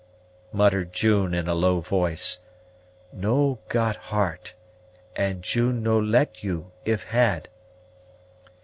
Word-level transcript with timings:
muttered 0.51 0.91
June 0.91 1.31
in 1.31 1.47
a 1.47 1.53
low 1.53 1.79
voice; 1.79 2.39
"no 3.13 3.59
got 3.69 3.95
heart, 3.97 4.55
and 5.15 5.43
June 5.43 5.83
no 5.83 5.99
let 5.99 6.43
you, 6.43 6.71
if 6.85 7.03
had. 7.09 7.49